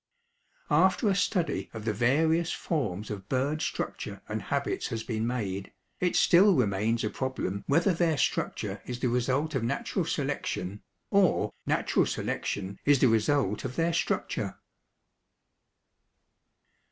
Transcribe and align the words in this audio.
After 0.71 1.09
a 1.09 1.15
study 1.15 1.69
of 1.75 1.85
the 1.85 1.93
various 1.93 2.51
forms 2.51 3.11
of 3.11 3.29
bird 3.29 3.61
structure 3.61 4.23
and 4.27 4.41
habits 4.41 4.87
has 4.87 5.03
been 5.03 5.27
made, 5.27 5.71
it 5.99 6.15
still 6.15 6.55
remains 6.55 7.03
a 7.03 7.09
problem 7.11 7.63
whether 7.67 7.93
their 7.93 8.17
structure 8.17 8.81
is 8.87 8.99
the 8.99 9.09
result 9.09 9.53
of 9.53 9.63
natural 9.63 10.05
selection, 10.05 10.81
or 11.11 11.53
natural 11.67 12.07
selection 12.07 12.79
is 12.83 12.97
the 12.97 13.09
result 13.09 13.63
of 13.63 13.75
their 13.75 13.93
structure. 13.93 14.57